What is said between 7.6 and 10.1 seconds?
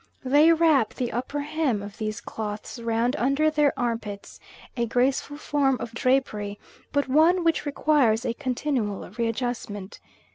requires continual readjustment.